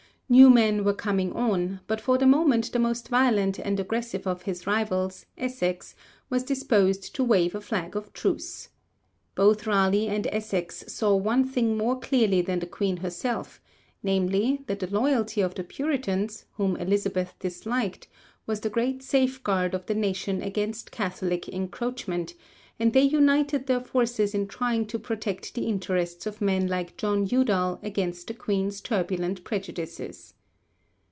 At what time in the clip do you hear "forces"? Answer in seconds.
23.79-24.33